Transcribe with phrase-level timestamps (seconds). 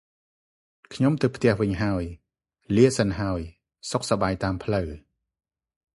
[0.93, 2.03] ខ្ញុំទៅផ្ទះវិញហើយ។
[2.75, 3.41] លាសិនហើយ។
[3.91, 4.87] សុខសប្បាយតាមផ្លូវ។